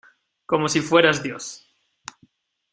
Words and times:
como 0.47 0.67
si 0.67 0.81
fueras 0.81 1.21
Dios. 1.21 1.71